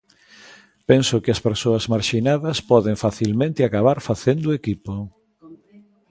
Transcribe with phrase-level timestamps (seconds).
[0.89, 4.93] Penso que as persoas marxinadas poden facilmente acabar facendo equipo.